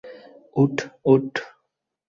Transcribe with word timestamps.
উঠ, 0.55 0.75
উঠ। 1.05 1.31